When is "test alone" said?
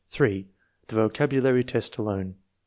1.63-2.37